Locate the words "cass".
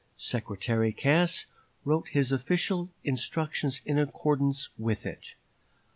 0.91-1.45